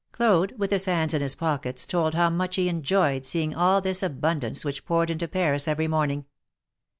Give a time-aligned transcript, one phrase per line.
[0.13, 4.01] Claude, with his hands in his pocket, told how much he enjoyed seeing all this
[4.01, 6.25] abundance which poured into Paris every morning.